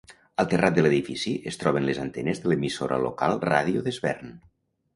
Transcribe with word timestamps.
Al 0.43 0.45
terrat 0.53 0.77
de 0.77 0.85
l'edifici 0.85 1.33
es 1.51 1.59
troben 1.65 1.85
les 1.91 2.01
antenes 2.05 2.43
de 2.45 2.51
l'emissora 2.53 2.99
local 3.07 3.39
Ràdio 3.47 3.87
Desvern. 3.91 4.37